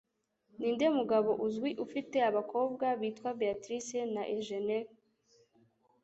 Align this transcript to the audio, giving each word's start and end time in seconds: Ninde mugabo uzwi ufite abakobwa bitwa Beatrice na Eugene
Ninde 0.57 0.87
mugabo 0.97 1.31
uzwi 1.45 1.69
ufite 1.85 2.17
abakobwa 2.29 2.85
bitwa 3.01 3.29
Beatrice 3.39 3.99
na 4.13 4.23
Eugene 4.35 4.77